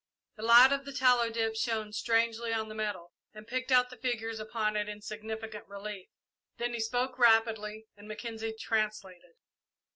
The 0.35 0.41
light 0.41 0.71
of 0.73 0.83
the 0.83 0.93
tallow 0.93 1.29
dip 1.29 1.55
shone 1.55 1.93
strangely 1.93 2.51
on 2.51 2.69
the 2.69 2.73
metal, 2.73 3.11
and 3.35 3.45
picked 3.47 3.71
out 3.71 3.91
the 3.91 3.97
figures 4.01 4.39
upon 4.39 4.75
it 4.75 4.89
in 4.89 4.99
significant 4.99 5.67
relief. 5.67 6.07
Then 6.57 6.73
he 6.73 6.79
spoke 6.79 7.19
rapidly, 7.19 7.85
and 7.95 8.07
Mackenzie 8.07 8.55
translated. 8.59 9.35